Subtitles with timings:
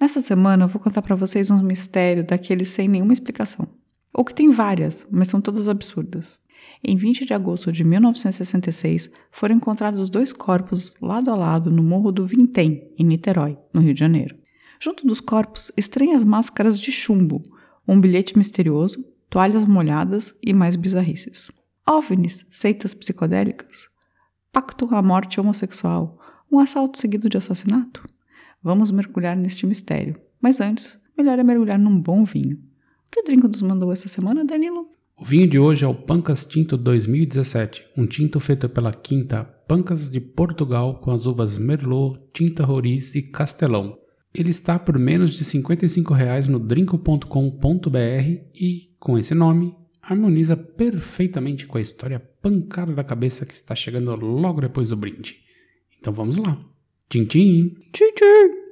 [0.00, 3.68] Nessa semana eu vou contar para vocês um mistério daqueles sem nenhuma explicação.
[4.12, 6.38] Ou que tem várias, mas são todas absurdas.
[6.82, 12.12] Em 20 de agosto de 1966, foram encontrados dois corpos lado a lado no Morro
[12.12, 14.36] do Vintém, em Niterói, no Rio de Janeiro.
[14.80, 17.42] Junto dos corpos, estranhas máscaras de chumbo,
[17.86, 21.50] um bilhete misterioso, toalhas molhadas e mais bizarrices.
[21.86, 23.88] OVNIs, seitas psicodélicas,
[24.52, 26.18] pacto à morte homossexual,
[26.50, 28.06] um assalto seguido de assassinato?
[28.64, 30.16] Vamos mergulhar neste mistério.
[30.40, 32.56] Mas antes, melhor é mergulhar num bom vinho.
[32.56, 34.88] O que o Drinco nos mandou essa semana, Danilo?
[35.18, 40.10] O vinho de hoje é o Pancas Tinto 2017, um tinto feito pela quinta Pancas
[40.10, 43.98] de Portugal com as uvas Merlot, Tinta Roriz e Castelão.
[44.34, 47.28] Ele está por menos de 55 reais no drinco.com.br
[48.54, 54.14] e, com esse nome, harmoniza perfeitamente com a história pancada da cabeça que está chegando
[54.16, 55.36] logo depois do brinde.
[56.00, 56.73] Então vamos lá!
[57.08, 57.74] Tchim, tchim.
[57.92, 58.64] Tchim, tchim.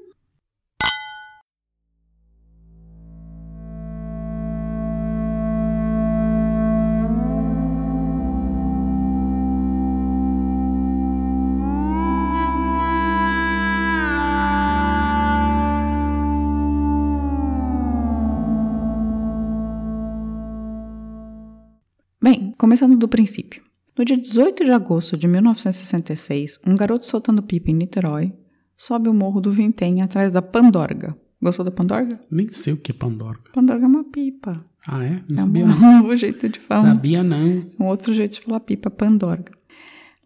[22.21, 23.72] Bem, começando do princípio.
[24.03, 28.33] No dia 18 de agosto de 1966, um garoto soltando pipa em Niterói
[28.77, 31.17] sobe o morro do Vintém atrás da Pandorga.
[31.41, 32.19] Gostou da Pandorga?
[32.29, 33.53] Nem sei o que é Pandorga.
[33.53, 34.67] Pandorga é uma pipa.
[34.89, 35.23] Ah, é?
[35.31, 36.03] Não é sabia um não.
[36.03, 36.97] novo jeito de falar.
[36.97, 37.65] Sabia não.
[37.79, 39.53] Um outro jeito de falar pipa, Pandorga.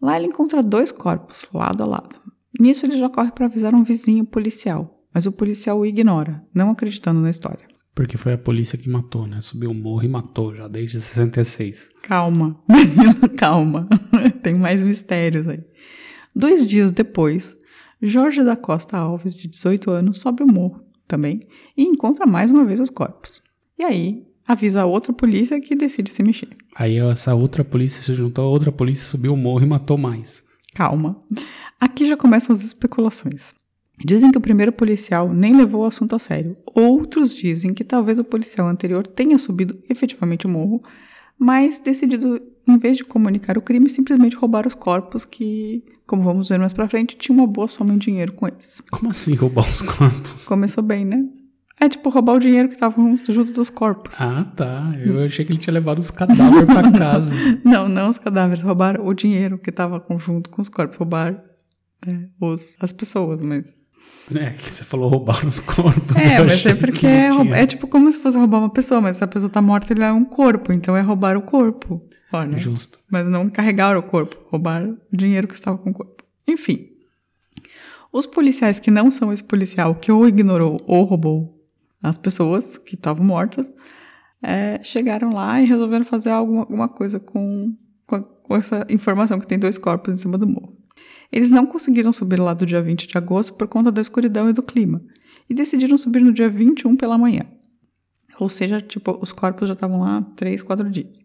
[0.01, 2.15] Lá ele encontra dois corpos, lado a lado.
[2.59, 6.71] Nisso ele já corre para avisar um vizinho policial, mas o policial o ignora, não
[6.71, 7.67] acreditando na história.
[7.97, 9.41] Porque foi a polícia que matou, né?
[9.41, 11.89] Subiu o morro e matou já desde 66.
[12.03, 12.55] Calma,
[13.35, 13.89] calma.
[14.43, 15.63] Tem mais mistérios aí.
[16.35, 17.57] Dois dias depois,
[17.99, 21.39] Jorge da Costa Alves, de 18 anos, sobe o morro também
[21.75, 23.41] e encontra mais uma vez os corpos.
[23.79, 26.55] E aí, avisa a outra polícia que decide se mexer.
[26.75, 30.43] Aí essa outra polícia se juntou a outra polícia, subiu o morro e matou mais.
[30.75, 31.19] Calma.
[31.79, 33.55] Aqui já começam as especulações.
[34.03, 36.55] Dizem que o primeiro policial nem levou o assunto a sério.
[36.75, 40.83] Outros dizem que talvez o policial anterior tenha subido efetivamente o morro,
[41.37, 46.49] mas decidido, em vez de comunicar o crime, simplesmente roubar os corpos que, como vamos
[46.49, 48.81] ver mais pra frente, tinha uma boa soma em dinheiro com eles.
[48.91, 50.45] Como assim roubar os corpos?
[50.45, 51.23] Começou bem, né?
[51.79, 52.95] É tipo roubar o dinheiro que estava
[53.29, 54.19] junto dos corpos.
[54.19, 54.93] Ah, tá.
[55.03, 57.31] Eu achei que ele tinha levado os cadáveres para casa.
[57.63, 58.63] Não, não os cadáveres.
[58.63, 60.97] Roubaram o dinheiro que estava junto com os corpos.
[60.97, 61.39] Roubaram
[62.07, 63.79] é, os, as pessoas, mas
[64.35, 66.15] é, que você falou roubar os corpos.
[66.15, 69.23] É, mas é porque é, é, tipo como se fosse roubar uma pessoa, mas se
[69.23, 72.01] a pessoa tá morta, ele é um corpo, então é roubar o corpo.
[72.31, 72.99] Olha, Justo.
[73.09, 76.23] Mas não carregar o corpo, roubar o dinheiro que estava com o corpo.
[76.47, 76.89] Enfim.
[78.11, 81.57] Os policiais que não são esse policial que ou ignorou ou roubou
[82.01, 83.75] as pessoas que estavam mortas,
[84.41, 89.47] é, chegaram lá e resolveram fazer alguma, alguma coisa com, com, com essa informação que
[89.47, 90.76] tem dois corpos em cima do morro.
[91.31, 94.53] Eles não conseguiram subir lá do dia 20 de agosto por conta da escuridão e
[94.53, 95.01] do clima,
[95.49, 97.45] e decidiram subir no dia 21 pela manhã.
[98.39, 101.19] Ou seja, tipo, os corpos já estavam lá três, quatro dias.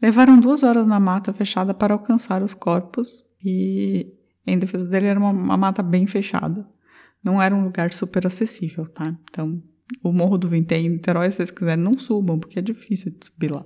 [0.00, 4.12] Levaram duas horas na mata fechada para alcançar os corpos e,
[4.46, 6.68] em defesa dele, era uma, uma mata bem fechada.
[7.22, 9.16] Não era um lugar super acessível, tá?
[9.30, 9.62] Então,
[10.02, 13.26] o Morro do Vintém em Niterói, se vocês quiserem, não subam, porque é difícil de
[13.26, 13.64] subir lá.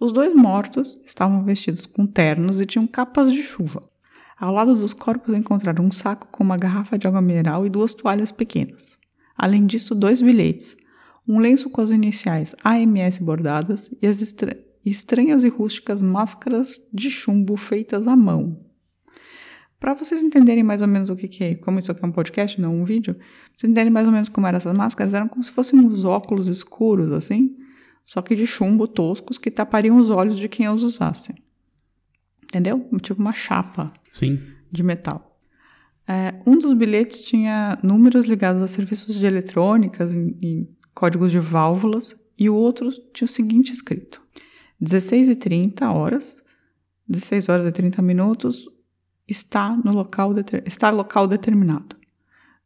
[0.00, 3.88] Os dois mortos estavam vestidos com ternos e tinham capas de chuva.
[4.38, 7.94] Ao lado dos corpos encontraram um saco com uma garrafa de água mineral e duas
[7.94, 8.96] toalhas pequenas.
[9.36, 10.76] Além disso, dois bilhetes,
[11.26, 17.08] um lenço com as iniciais AMS bordadas e as estra estranhas e rústicas máscaras de
[17.08, 18.58] chumbo feitas à mão.
[19.78, 22.12] Para vocês entenderem mais ou menos o que, que é, como isso aqui é um
[22.12, 23.14] podcast, não um vídeo,
[23.56, 26.48] vocês entenderem mais ou menos como eram essas máscaras, eram como se fossem uns óculos
[26.48, 27.56] escuros, assim,
[28.04, 31.34] só que de chumbo toscos que tapariam os olhos de quem os usasse.
[32.42, 32.88] Entendeu?
[33.00, 34.40] Tipo uma chapa Sim.
[34.70, 35.32] de metal.
[36.06, 42.14] É, um dos bilhetes tinha números ligados a serviços de eletrônicas e, códigos de válvulas,
[42.38, 44.20] e o outro tinha o seguinte escrito:
[44.80, 46.42] 16 e 30 horas,
[47.08, 48.68] 16 horas e 30 minutos,
[49.28, 50.34] está no local,
[50.66, 51.96] está local determinado.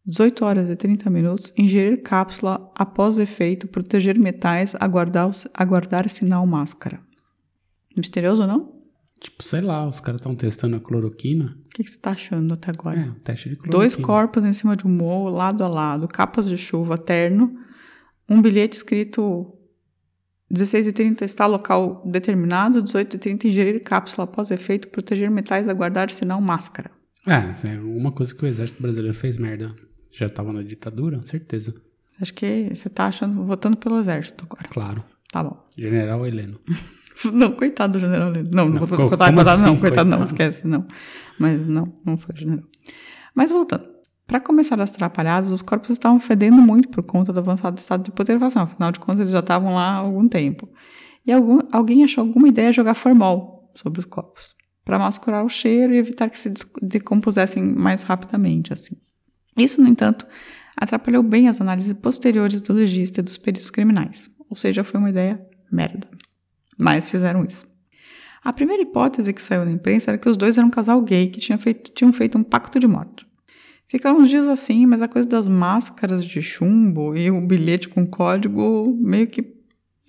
[0.06, 7.00] 18 horas e 30 minutos, ingerir cápsula após efeito, proteger metais, aguardar, aguardar sinal máscara.
[7.96, 8.75] Misterioso, não?
[9.26, 11.58] Tipo, sei lá, os caras estão testando a cloroquina.
[11.67, 13.00] O que, que você tá achando até agora?
[13.00, 13.76] É, teste de cloroquina.
[13.76, 17.58] Dois corpos em cima de um morro, lado a lado, capas de chuva, terno,
[18.28, 19.52] um bilhete escrito
[20.52, 26.93] 16h30 está local determinado, 18h30 ingerir cápsula após efeito, proteger metais, aguardar sinal máscara.
[27.26, 29.75] É, é uma coisa que o exército brasileiro fez merda.
[30.12, 31.75] Já tava na ditadura, certeza.
[32.20, 34.69] Acho que você tá achando, votando pelo exército agora.
[34.69, 35.05] Claro.
[35.32, 35.67] Tá bom.
[35.76, 36.61] General Heleno.
[37.32, 38.50] Não, coitado do general Heleno.
[38.52, 40.32] Não, não, Não, vou co- coitado, como coitado, não, assim, coitado não, coitado?
[40.34, 40.86] esquece, não.
[41.38, 42.64] Mas não, não foi o general.
[43.34, 43.84] Mas voltando.
[44.26, 48.10] Para começar as atrapalhadas, os corpos estavam fedendo muito por conta do avançado estado de
[48.10, 48.62] putrefação.
[48.62, 50.68] Afinal de contas, eles já estavam lá há algum tempo.
[51.24, 54.54] E algum, alguém achou alguma ideia de jogar formol sobre os corpos,
[54.84, 56.52] para mascarar o cheiro e evitar que se
[56.82, 58.96] decompusessem mais rapidamente, assim.
[59.56, 60.26] Isso, no entanto,
[60.76, 64.28] atrapalhou bem as análises posteriores do legista e dos peritos criminais.
[64.50, 65.40] Ou seja, foi uma ideia
[65.70, 66.08] merda.
[66.78, 67.67] Mas fizeram isso.
[68.44, 71.28] A primeira hipótese que saiu na imprensa era que os dois eram um casal gay
[71.28, 73.26] que tinha feito- tinham feito um pacto de morte.
[73.88, 78.06] Ficaram uns dias assim, mas a coisa das máscaras de chumbo e o bilhete com
[78.06, 79.55] código meio que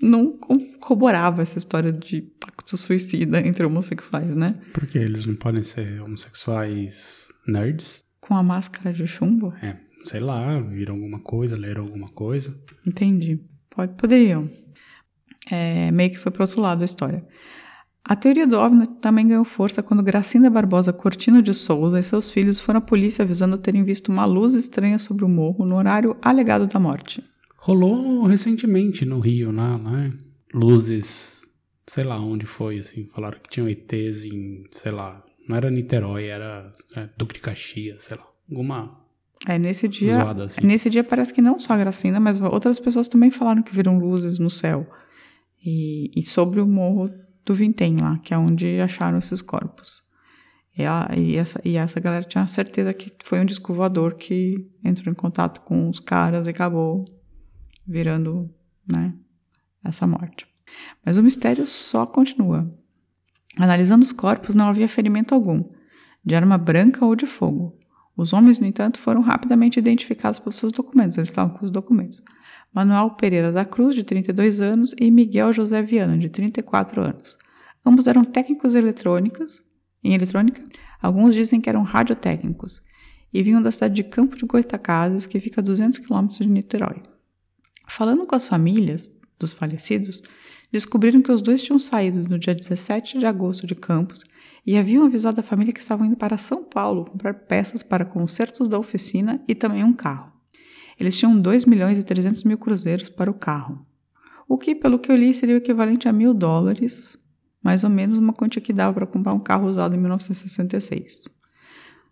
[0.01, 4.53] não corroborava essa história de pacto suicida entre homossexuais, né?
[4.73, 8.03] Porque eles não podem ser homossexuais nerds.
[8.21, 9.53] Com a máscara de chumbo?
[9.61, 12.55] É, sei lá, viram alguma coisa, leram alguma coisa.
[12.85, 13.39] Entendi.
[13.69, 14.49] Pode, poderiam.
[15.49, 17.25] É, meio que foi pro outro lado a história.
[18.03, 22.31] A teoria do OVNI também ganhou força quando Gracinda Barbosa Cortino de Souza e seus
[22.31, 26.15] filhos foram à polícia avisando terem visto uma luz estranha sobre o morro no horário
[26.21, 27.21] alegado da morte.
[27.57, 30.13] Rolou recentemente no Rio, lá, né?
[30.53, 31.41] Luzes,
[31.85, 33.05] sei lá onde foi, assim.
[33.05, 38.05] Falaram que tinham ETs em, sei lá, não era Niterói, era é, Duque de Caxias,
[38.05, 38.25] sei lá.
[38.49, 39.01] Alguma
[39.45, 40.65] É, nesse dia, zoada assim.
[40.65, 43.99] nesse dia parece que não só a Gracinda, mas outras pessoas também falaram que viram
[43.99, 44.87] luzes no céu.
[45.69, 47.13] E, e sobre o morro
[47.45, 50.01] do Vintém lá, que é onde acharam esses corpos.
[50.77, 50.83] E,
[51.19, 55.15] e essa, e essa galera tinha certeza que foi um disco voador que entrou em
[55.15, 57.03] contato com os caras e acabou
[57.85, 58.49] virando,
[58.89, 59.13] né,
[59.83, 60.47] essa morte.
[61.05, 62.73] Mas o mistério só continua.
[63.57, 65.65] Analisando os corpos, não havia ferimento algum,
[66.23, 67.77] de arma branca ou de fogo.
[68.15, 72.23] Os homens, no entanto, foram rapidamente identificados pelos seus documentos, eles estavam com os documentos.
[72.73, 77.37] Manuel Pereira da Cruz, de 32 anos, e Miguel José Viana, de 34 anos.
[77.85, 79.63] Ambos eram técnicos eletrônicos,
[80.03, 80.63] em eletrônica.
[81.01, 82.81] Alguns dizem que eram radiotécnicos
[83.33, 87.01] e vinham da cidade de Campo de Goitacazes, que fica a 200 quilômetros de Niterói.
[87.87, 90.21] Falando com as famílias dos falecidos,
[90.71, 94.23] descobriram que os dois tinham saído no dia 17 de agosto de Campos
[94.65, 98.67] e haviam avisado a família que estavam indo para São Paulo comprar peças para consertos
[98.67, 100.36] da oficina e também um carro.
[100.99, 103.85] Eles tinham 2 milhões e 300 mil cruzeiros para o carro,
[104.47, 107.17] o que, pelo que eu li, seria o equivalente a mil dólares,
[107.61, 111.25] mais ou menos uma quantia que dava para comprar um carro usado em 1966.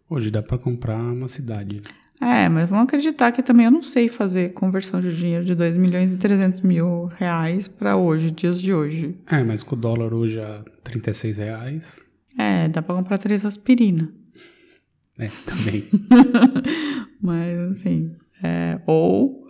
[0.09, 1.81] Hoje dá pra comprar uma cidade.
[2.21, 5.75] É, mas vamos acreditar que também eu não sei fazer conversão de dinheiro de 2
[5.75, 9.17] milhões e 300 mil reais para hoje, dias de hoje.
[9.27, 12.05] É, mas com o dólar hoje a 36 reais,
[12.37, 14.13] É, dá para comprar três aspirina.
[15.17, 15.83] é, também.
[17.21, 19.45] Mas assim, é, ou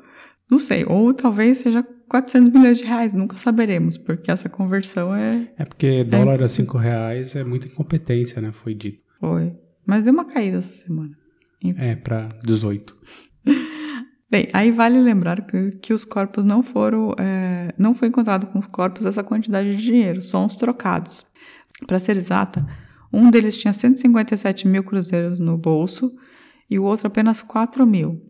[0.49, 5.47] não sei, ou talvez seja 400 milhões de reais, nunca saberemos, porque essa conversão é
[5.57, 6.65] É porque dólar a impossível.
[6.65, 8.51] 5 reais é muita incompetência, né?
[8.51, 8.99] Foi dito.
[9.19, 9.53] foi,
[9.85, 11.17] mas deu uma caída essa semana.
[11.77, 12.95] É, pra 18.
[14.29, 18.59] Bem, aí vale lembrar que, que os corpos não foram, é, não foi encontrado com
[18.59, 21.25] os corpos essa quantidade de dinheiro, só uns trocados.
[21.87, 22.65] Para ser exata,
[23.11, 26.13] um deles tinha 157 mil cruzeiros no bolso
[26.69, 28.21] e o outro apenas 4 mil.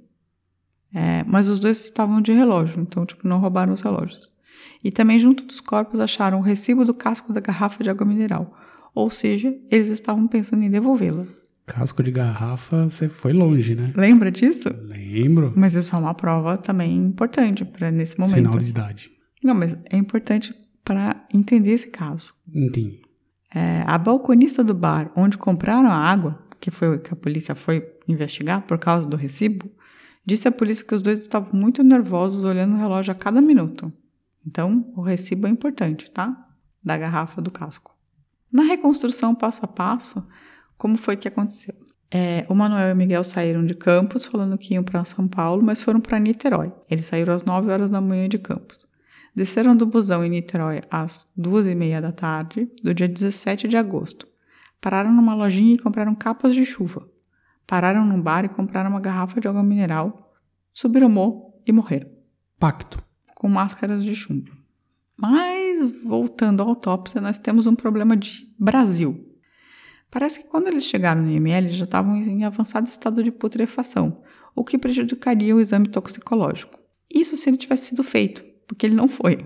[0.98, 4.34] É, mas os dois estavam de relógio, então tipo não roubaram os relógios.
[4.82, 8.56] E também junto dos corpos acharam o recibo do casco da garrafa de água mineral,
[8.94, 11.26] ou seja, eles estavam pensando em devolvê-la.
[11.66, 13.92] Casco de garrafa, você foi longe, né?
[13.94, 14.70] Lembra disso?
[14.84, 15.52] Lembro.
[15.54, 18.36] Mas isso é uma prova também importante para nesse momento.
[18.36, 19.12] Sinal de idade.
[19.44, 22.34] Não, mas é importante para entender esse caso.
[22.48, 23.02] Entendi.
[23.54, 27.54] É, a balconista do bar onde compraram a água, que foi o que a polícia
[27.54, 29.70] foi investigar por causa do recibo,
[30.26, 33.92] disse à polícia que os dois estavam muito nervosos olhando o relógio a cada minuto.
[34.46, 36.48] Então, o recibo é importante, tá?
[36.84, 37.96] Da garrafa do casco.
[38.52, 40.26] Na reconstrução passo a passo,
[40.78, 41.76] como foi que aconteceu?
[42.12, 45.64] É, o Manuel e o Miguel saíram de Campos falando que iam para São Paulo,
[45.64, 46.72] mas foram para Niterói.
[46.90, 48.88] Eles saíram às 9 horas da manhã de Campos.
[49.36, 53.76] Desceram do busão em Niterói às duas e meia da tarde do dia 17 de
[53.76, 54.28] agosto.
[54.80, 57.06] Pararam numa lojinha e compraram capas de chuva.
[57.68, 60.34] Pararam num bar e compraram uma garrafa de água mineral,
[60.74, 62.10] subiram o morro e morreram,
[62.60, 63.04] Pacto.
[63.36, 64.52] com máscaras de chumbo.
[65.18, 69.34] Mas, voltando à autópsia, nós temos um problema de Brasil.
[70.12, 74.22] Parece que quando eles chegaram no IML já estavam em avançado estado de putrefação,
[74.56, 76.80] o que prejudicaria o exame toxicológico.
[77.14, 79.38] Isso se ele tivesse sido feito, porque ele não foi.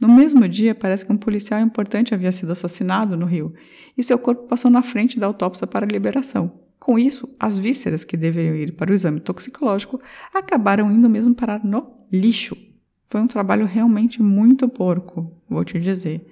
[0.00, 3.52] No mesmo dia, parece que um policial importante havia sido assassinado no Rio
[3.96, 6.59] e seu corpo passou na frente da autópsia para liberação.
[6.80, 10.00] Com isso, as vísceras que deveriam ir para o exame toxicológico
[10.34, 12.56] acabaram indo mesmo parar no lixo.
[13.04, 16.26] Foi um trabalho realmente muito porco, vou te dizer.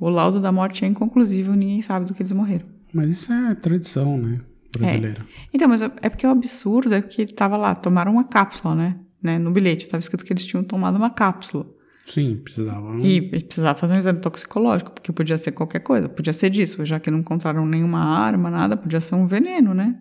[0.00, 2.66] O laudo da morte é inconclusivo, ninguém sabe do que eles morreram.
[2.92, 4.38] Mas isso é tradição, né?
[4.76, 5.26] Brasileira.
[5.52, 8.96] Então, mas é porque o absurdo é que ele tava lá, tomaram uma cápsula, né?
[9.22, 9.38] né?
[9.38, 11.66] No bilhete, estava escrito que eles tinham tomado uma cápsula.
[12.10, 12.98] Sim, precisava.
[13.00, 16.84] E eles precisavam fazer um exame toxicológico, porque podia ser qualquer coisa, podia ser disso,
[16.84, 19.96] já que não encontraram nenhuma arma, nada, podia ser um veneno, né?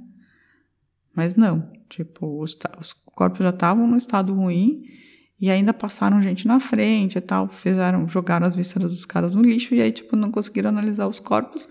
[1.16, 4.84] Mas não, tipo, os, os corpos já estavam no estado ruim
[5.40, 9.42] e ainda passaram gente na frente e tal, fizeram, jogaram as vísceras dos caras no
[9.42, 11.70] lixo e aí, tipo, não conseguiram analisar os corpos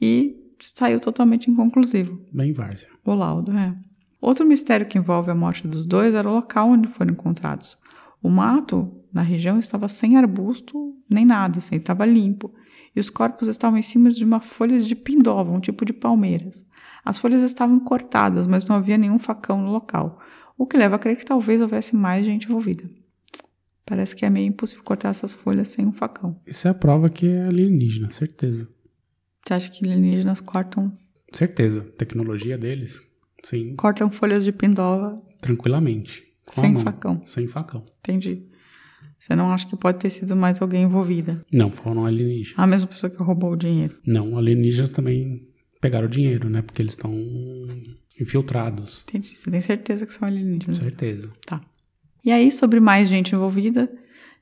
[0.00, 0.36] e
[0.74, 2.88] saiu totalmente inconclusivo Bem várzea.
[3.04, 3.74] o laudo, é.
[4.20, 7.76] Outro mistério que envolve a morte dos dois era o local onde foram encontrados.
[8.22, 12.54] O mato na região estava sem arbusto nem nada, assim, estava limpo.
[12.94, 16.64] E os corpos estavam em cima de uma folhas de pindova, um tipo de palmeiras.
[17.04, 20.20] As folhas estavam cortadas, mas não havia nenhum facão no local,
[20.56, 22.88] o que leva a crer que talvez houvesse mais gente envolvida.
[23.84, 26.40] Parece que é meio impossível cortar essas folhas sem um facão.
[26.46, 28.68] Isso é a prova que é alienígena, certeza.
[29.44, 30.92] Você acha que alienígenas cortam,
[31.32, 31.80] Certeza.
[31.96, 33.02] Tecnologia deles,
[33.42, 36.31] sim, cortam folhas de pindova tranquilamente.
[36.60, 36.82] Sem mão.
[36.82, 37.22] facão?
[37.26, 37.84] Sem facão.
[38.00, 38.46] Entendi.
[39.18, 41.44] Você não acha que pode ter sido mais alguém envolvida?
[41.52, 42.58] Não, foram alienígenas.
[42.58, 43.96] A mesma pessoa que roubou o dinheiro.
[44.06, 45.48] Não, alienígenas também
[45.80, 46.60] pegaram o dinheiro, né?
[46.60, 47.12] Porque eles estão
[48.20, 49.04] infiltrados.
[49.08, 49.36] Entendi.
[49.36, 50.78] Você tem certeza que são alienígenas?
[50.78, 51.30] Certeza.
[51.46, 51.60] Tá.
[52.24, 53.90] E aí, sobre mais gente envolvida,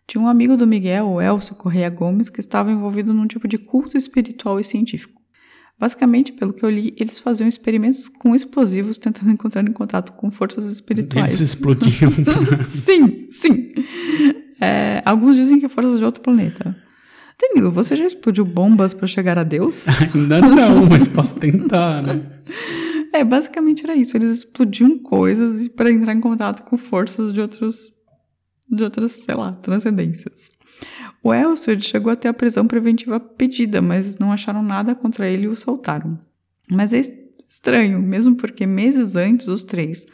[0.07, 3.59] tinha um amigo do Miguel, o Elcio Correia Gomes, que estava envolvido num tipo de
[3.59, 5.20] culto espiritual e científico.
[5.81, 10.31] Basicamente, pelo que eu li, eles faziam experimentos com explosivos tentando entrar em contato com
[10.31, 11.33] forças espirituais.
[11.33, 12.11] Eles explodiam.
[12.69, 13.73] sim, sim.
[14.61, 16.77] É, alguns dizem que forças de outro planeta.
[17.41, 19.87] Danilo, você já explodiu bombas para chegar a Deus?
[20.15, 22.21] Ainda não, mas posso tentar, né?
[23.13, 24.17] É, basicamente era isso.
[24.17, 27.93] Eles explodiam coisas para entrar em contato com forças de outros,
[28.71, 30.49] de outras, sei lá, transcendências.
[31.23, 35.49] O Elcio chegou até a prisão preventiva pedida, mas não acharam nada contra ele e
[35.49, 36.19] o soltaram.
[36.71, 37.01] Mas é
[37.49, 40.07] estranho, mesmo porque meses antes os três,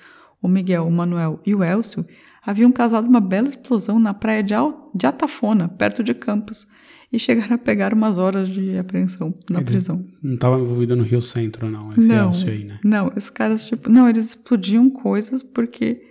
[0.42, 2.04] o Miguel, o Manuel e o Elcio,
[2.42, 6.66] haviam causado uma bela explosão na praia de, Al de Atafona, perto de Campos,
[7.12, 10.04] e chegaram a pegar umas horas de apreensão na Eles prisão.
[10.22, 11.92] Não estava envolvido no Rio Centro, não.
[11.92, 12.28] Esse Não.
[12.28, 12.80] Elcio aí, né?
[12.84, 16.02] Não, os caras, tipo, não, eles explodiam coisas porque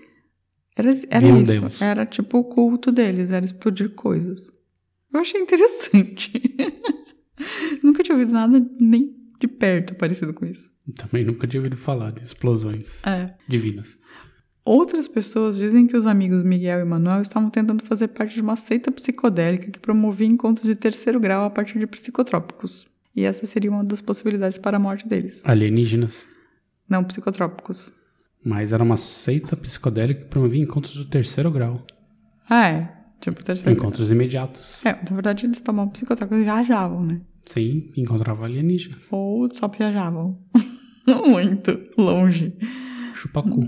[0.76, 1.60] era, era isso.
[1.60, 1.82] Deus.
[1.82, 4.52] Era tipo o culto deles, era explodir coisas.
[5.16, 6.32] Eu achei interessante.
[7.84, 10.72] Nunca tinha ouvido nada nem de perto parecido com isso.
[10.96, 13.34] Também nunca tinha ouvido falar de explosões É.
[13.48, 13.98] divinas.
[14.64, 18.56] Outras pessoas dizem que os amigos Miguel e Manuel estavam tentando fazer parte de uma
[18.56, 22.88] seita psicodélica que promovia encontros de terceiro grau a partir de psicotrópicos.
[23.16, 25.42] E essa seria uma das possibilidades para a morte deles.
[25.46, 26.28] Alienígenas.
[26.90, 27.92] Não psicotrópicos.
[28.44, 31.86] Mas era uma seita psicodélica que promovia encontros do terceiro grau.
[32.50, 33.05] Ah, é.
[33.32, 33.72] Tipo, terceiro.
[33.72, 34.86] Encontros imediatos.
[34.86, 37.22] É, na verdade eles tomavam psicotrópicos e viajavam, né?
[37.48, 39.08] Sim, encontrava alienígenas.
[39.12, 40.40] Ou só viajavam.
[41.28, 42.54] Muito longe
[43.16, 43.68] Chupacu.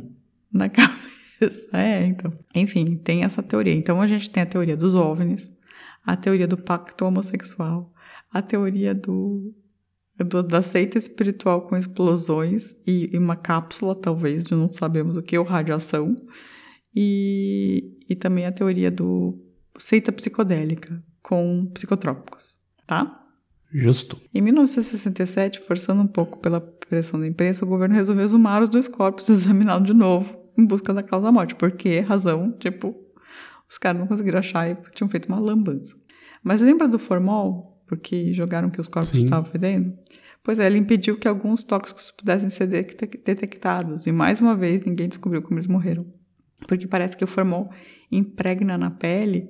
[0.53, 1.67] na cabeça.
[1.73, 2.31] É, então.
[2.55, 3.73] Enfim, tem essa teoria.
[3.73, 5.51] Então a gente tem a teoria dos OVNIs,
[6.05, 7.91] a teoria do pacto homossexual,
[8.31, 9.53] a teoria do,
[10.19, 15.21] do- da seita espiritual com explosões e, e uma cápsula, talvez, de não sabemos o
[15.23, 16.15] que, ou radiação.
[16.95, 19.37] E, e também a teoria do
[19.77, 23.23] seita psicodélica com psicotrópicos, tá?
[23.71, 24.19] Justo.
[24.33, 28.87] Em 1967, forçando um pouco pela pressão da imprensa, o governo resolveu exumar os dois
[28.87, 31.53] corpos e examiná-los de novo em busca da causa da morte.
[31.55, 32.51] Por que razão?
[32.53, 32.95] Tipo,
[33.69, 35.95] os caras não conseguiram achar e tinham feito uma lambança.
[36.43, 37.75] Mas lembra do formol?
[37.85, 39.25] Porque jogaram que os corpos Sim.
[39.25, 39.97] estavam fedendo?
[40.43, 42.83] Pois é, ele impediu que alguns tóxicos pudessem ser de-
[43.23, 44.07] detectados.
[44.07, 46.05] E mais uma vez, ninguém descobriu como eles morreram.
[46.67, 47.69] Porque parece que o formol
[48.11, 49.49] impregna na pele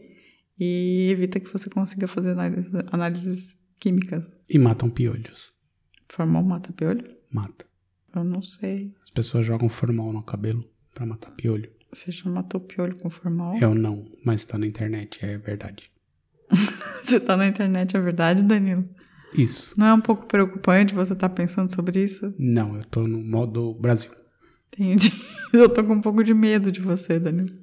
[0.60, 4.36] e evita que você consiga fazer análise- análises químicas.
[4.50, 5.54] E matam piolhos.
[6.10, 7.04] Formol mata piolho?
[7.32, 7.66] Mata.
[8.16, 8.94] Eu não sei.
[9.04, 11.70] As pessoas jogam formol no cabelo pra matar piolho.
[11.94, 13.58] Você já matou piolho com formol?
[13.58, 15.92] Eu não, mas tá na internet, é verdade.
[17.04, 18.88] Você tá na internet, é verdade, Danilo?
[19.34, 19.74] Isso.
[19.78, 22.34] Não é um pouco preocupante você estar pensando sobre isso?
[22.40, 24.12] Não, eu tô no modo Brasil.
[24.74, 25.12] Entendi.
[25.54, 27.56] Eu tô com um pouco de medo de você, Danilo.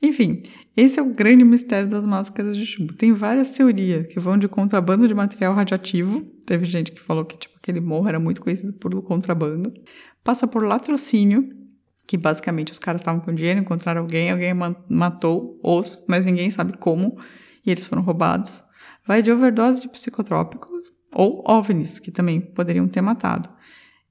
[0.00, 0.40] Enfim,
[0.76, 2.92] esse é o grande mistério das máscaras de chumbo.
[2.92, 6.20] Tem várias teorias que vão de contrabando de material radioativo.
[6.44, 9.72] Teve gente que falou que tipo, aquele morro era muito conhecido por contrabando.
[10.22, 11.48] Passa por latrocínio,
[12.06, 16.76] que basicamente os caras estavam com dinheiro, encontraram alguém, alguém ma- matou-os, mas ninguém sabe
[16.76, 17.18] como,
[17.64, 18.62] e eles foram roubados.
[19.06, 20.70] Vai de overdose de psicotrópicos
[21.12, 23.48] ou OVNIs, que também poderiam ter matado.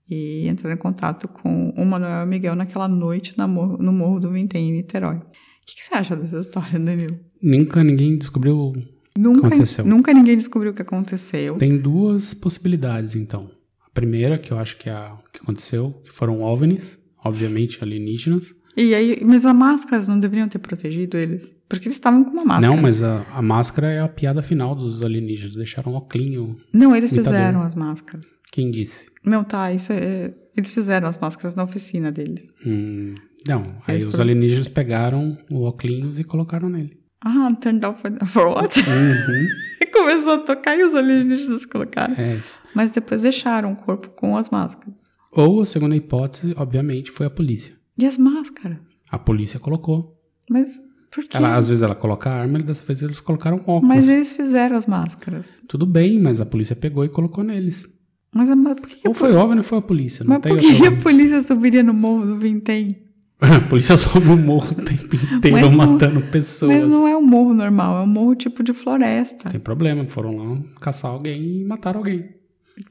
[0.09, 4.73] E entrar em contato com o Manuel Miguel naquela noite no Morro do Vintém, em
[4.73, 5.21] Niterói.
[5.65, 7.19] O que, que você acha dessa história, Danilo?
[7.41, 8.73] Nunca ninguém descobriu.
[9.17, 9.83] Nunca, Aconteceu.
[9.83, 11.55] nunca ninguém descobriu o que aconteceu.
[11.55, 13.49] Tem duas possibilidades, então.
[13.83, 18.53] A primeira, que eu acho que é a que aconteceu, que foram OVNIs, obviamente alienígenas.
[18.77, 21.55] E aí, mas as máscaras não deveriam ter protegido eles?
[21.67, 22.75] Porque eles estavam com uma máscara.
[22.75, 25.55] Não, mas a, a máscara é a piada final dos alienígenas.
[25.55, 26.57] Deixaram um oclinho.
[26.71, 27.33] Não, eles Imitador.
[27.33, 28.23] fizeram as máscaras.
[28.51, 29.07] Quem disse?
[29.23, 30.31] Não, tá, isso é.
[30.55, 32.53] Eles fizeram as máscaras na oficina deles.
[32.65, 33.15] Hum,
[33.47, 36.99] não, aí Eles os alienígenas pegaram o oclinhos e colocaram nele.
[37.23, 38.79] Ah, turned out for, for what?
[38.79, 39.47] Uhum,
[39.93, 42.13] Começou a tocar e os alienígenas colocaram.
[42.17, 42.59] é isso.
[42.75, 44.93] Mas depois deixaram o corpo com as máscaras.
[45.31, 47.75] Ou a segunda hipótese, obviamente, foi a polícia.
[47.97, 48.77] E as máscaras?
[49.09, 50.19] A polícia colocou.
[50.49, 50.79] Mas
[51.11, 51.37] por quê?
[51.37, 53.83] Ela, às vezes ela coloca a arma, e dessa vez eles colocaram óculos.
[53.83, 55.63] Mas eles fizeram as máscaras.
[55.67, 57.87] Tudo bem, mas a polícia pegou e colocou neles.
[58.33, 60.25] Mas a, mas por que, a Ou foi OVNI ou foi a polícia.
[60.25, 63.04] Não Mas por que a polícia subiria no morro do Vintém?
[63.53, 66.71] A polícia sobe o morro o tempo inteiro Mas não- matando pessoas.
[66.81, 69.49] Mas não é um morro normal, é um morro tipo de floresta.
[69.49, 72.29] Tem problema, foram lá caçar alguém e mataram alguém.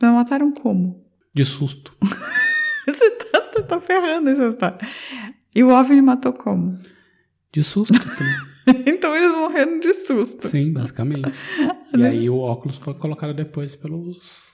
[0.00, 1.02] Mas mataram como?
[1.34, 1.94] De susto.
[2.86, 4.78] Você tá, tá, tá ferrando essa história.
[5.54, 6.78] E o OVNI matou como?
[7.52, 7.94] De susto
[8.86, 10.48] então eles morreram de susto.
[10.48, 11.30] Sim, basicamente.
[11.96, 14.52] E aí o óculos foi colocado depois pelos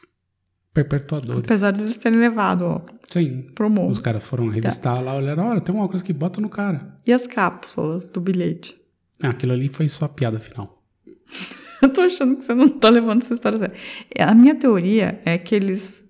[0.73, 1.45] perpetuadores.
[1.45, 3.47] Apesar de eles terem levado óculos Sim.
[3.55, 3.91] pro morro.
[3.91, 6.99] Os caras foram revistar lá, olharam, olha, tem um óculos que bota no cara.
[7.07, 8.81] E as cápsulas do bilhete?
[9.23, 10.83] Ah, aquilo ali foi só a piada final.
[11.83, 13.75] Eu tô achando que você não tá levando essa história a sério.
[14.21, 16.05] A minha teoria é que eles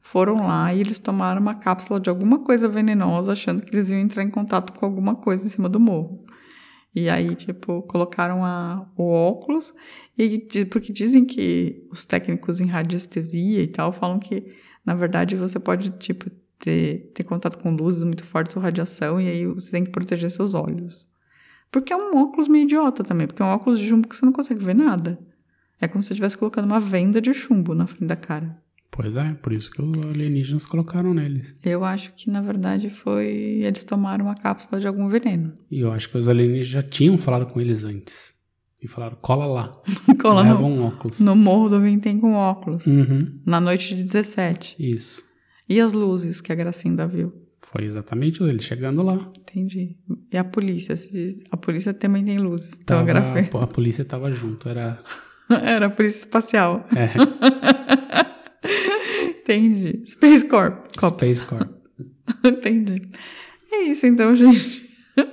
[0.00, 3.98] foram lá e eles tomaram uma cápsula de alguma coisa venenosa, achando que eles iam
[3.98, 6.24] entrar em contato com alguma coisa em cima do morro.
[6.96, 9.74] E aí, tipo, colocaram a, o óculos,
[10.16, 10.38] e,
[10.70, 15.90] porque dizem que os técnicos em radiestesia e tal falam que, na verdade, você pode,
[15.90, 19.90] tipo, ter, ter contato com luzes muito fortes ou radiação, e aí você tem que
[19.90, 21.06] proteger seus olhos.
[21.70, 24.24] Porque é um óculos meio idiota também, porque é um óculos de chumbo que você
[24.24, 25.18] não consegue ver nada.
[25.78, 28.58] É como se você estivesse colocando uma venda de chumbo na frente da cara.
[28.96, 31.54] Pois é, por isso que os alienígenas colocaram neles.
[31.62, 33.60] Eu acho que, na verdade, foi.
[33.62, 35.52] Eles tomaram uma cápsula de algum veneno.
[35.70, 38.34] E eu acho que os alienígenas já tinham falado com eles antes.
[38.82, 39.82] E falaram, cola lá.
[40.20, 41.18] Cola leva no, um óculos.
[41.18, 42.86] no morro do Vintém com óculos.
[42.86, 44.76] Uhum, Na noite de 17.
[44.78, 45.22] isso.
[45.68, 47.32] E as luzes que a Gracinda viu?
[47.60, 49.30] Foi exatamente ele chegando lá.
[49.36, 49.96] Entendi.
[50.32, 50.94] E a polícia?
[51.50, 52.78] A polícia também tem luzes.
[52.80, 55.02] Então eu a polícia tava junto, era...
[55.50, 56.86] Era a polícia espacial.
[56.94, 57.08] É,
[59.46, 60.02] Entendi.
[60.04, 60.86] Space Corp.
[60.98, 61.70] Space Corp.
[62.44, 63.02] Entendi.
[63.70, 64.84] É isso então, gente.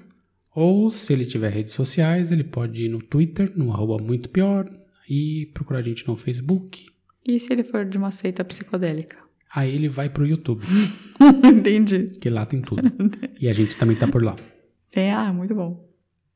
[0.53, 4.69] ou se ele tiver redes sociais, ele pode ir no Twitter, no arroba muito pior
[5.09, 6.96] e procurar a gente no Facebook.
[7.27, 9.17] E se ele for de uma seita psicodélica?
[9.53, 10.61] Aí ele vai pro YouTube,
[11.43, 12.05] Entendi.
[12.19, 12.81] que lá tem tudo.
[13.39, 14.35] E a gente também tá por lá.
[14.89, 15.87] Tem, ah, muito bom.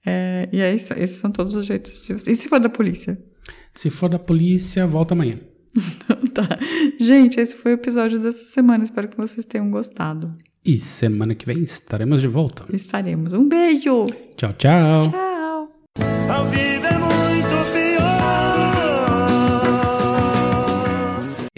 [0.06, 2.14] É, e aí, esses são todos os jeitos de...
[2.30, 3.20] E se for da polícia?
[3.74, 5.40] Se for da polícia, volta amanhã.
[6.34, 6.48] tá.
[7.00, 8.84] Gente, esse foi o episódio dessa semana.
[8.84, 10.36] Espero que vocês tenham gostado.
[10.64, 12.66] E semana que vem estaremos de volta.
[12.72, 13.34] Estaremos.
[13.34, 14.06] Um beijo!
[14.38, 15.10] Tchau, tchau.
[15.10, 15.31] Tchau!